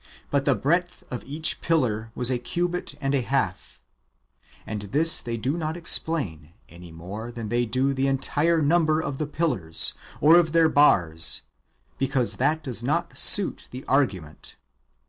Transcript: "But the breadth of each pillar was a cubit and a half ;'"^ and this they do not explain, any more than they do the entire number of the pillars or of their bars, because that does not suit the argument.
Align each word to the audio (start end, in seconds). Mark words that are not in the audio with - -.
"But 0.30 0.44
the 0.44 0.54
breadth 0.54 1.02
of 1.10 1.24
each 1.24 1.60
pillar 1.60 2.12
was 2.14 2.30
a 2.30 2.38
cubit 2.38 2.94
and 3.00 3.16
a 3.16 3.20
half 3.20 3.82
;'"^ 3.20 3.82
and 4.64 4.82
this 4.82 5.20
they 5.20 5.36
do 5.36 5.56
not 5.56 5.76
explain, 5.76 6.52
any 6.68 6.92
more 6.92 7.32
than 7.32 7.48
they 7.48 7.66
do 7.66 7.92
the 7.92 8.06
entire 8.06 8.62
number 8.62 9.00
of 9.00 9.18
the 9.18 9.26
pillars 9.26 9.92
or 10.20 10.36
of 10.38 10.52
their 10.52 10.68
bars, 10.68 11.42
because 11.98 12.36
that 12.36 12.62
does 12.62 12.84
not 12.84 13.18
suit 13.18 13.66
the 13.72 13.84
argument. 13.86 14.54